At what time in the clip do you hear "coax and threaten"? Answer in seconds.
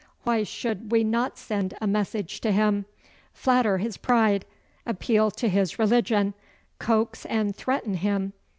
6.79-7.93